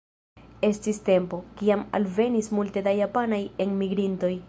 [0.69, 4.37] Estis tempo, kiam alvenis multe da japanaj enmigrintoj.